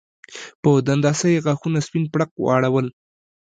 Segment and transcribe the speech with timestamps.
[0.61, 2.87] په دنداسه یې غاښونه سپین پړق واړول